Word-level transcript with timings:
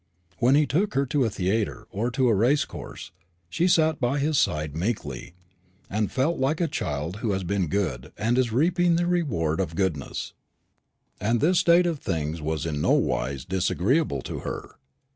When 0.39 0.55
he 0.55 0.65
took 0.65 0.95
her 0.95 1.05
to 1.05 1.25
a 1.25 1.29
theatre 1.29 1.85
or 1.91 2.07
a 2.07 2.33
racecourse, 2.33 3.11
she 3.51 3.67
sat 3.67 3.99
by 3.99 4.17
his 4.17 4.39
side 4.39 4.75
meekly, 4.75 5.35
and 5.91 6.11
felt 6.11 6.39
like 6.39 6.59
a 6.59 6.67
child 6.67 7.17
who 7.17 7.33
has 7.33 7.43
been 7.43 7.67
good 7.67 8.11
and 8.17 8.35
is 8.39 8.51
reaping 8.51 8.95
the 8.95 9.05
reward 9.05 9.59
of 9.59 9.75
goodness. 9.75 10.33
And 11.19 11.39
this 11.39 11.59
state 11.59 11.85
of 11.85 11.99
things 11.99 12.41
was 12.41 12.65
in 12.65 12.81
nowise 12.81 13.45
disagreeable 13.45 14.23
to 14.23 14.39
her. 14.39 14.77